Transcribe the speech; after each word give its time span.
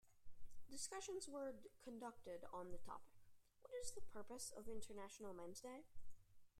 Discussions 0.71 1.27
were 1.29 1.53
conducted 1.83 2.41
on 2.51 2.71
the 2.71 2.79
topic, 2.79 3.19
What 3.61 3.71
is 3.83 3.91
the 3.91 4.01
purpose 4.01 4.51
of 4.57 4.67
International 4.67 5.31
Men's 5.31 5.59
Day? 5.61 5.83